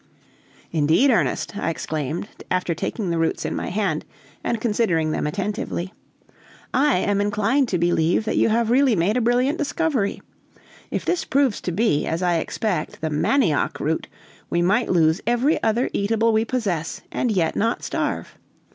[0.71, 4.03] "Indeed, Ernest," I exclaimed, after taking the roots in my hand
[4.43, 5.93] and considering them attentively,
[6.73, 10.19] "I am inclined to believe that you have really made a brilliant discovery!
[10.89, 14.07] If this proves to be, as I expect, the manioc root,
[14.49, 18.39] we might lose every other eatable we possess, and yet not starve.